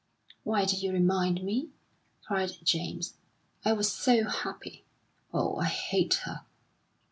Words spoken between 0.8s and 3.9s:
you remind me?" cried James. "I